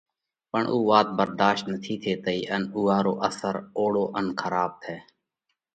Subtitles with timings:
[0.51, 4.95] پڻ اُو وات ڀرڌاشت نٿِي ٿيتئِي ان اُوئا رو اثر اوۯو ان کراٻ تئه۔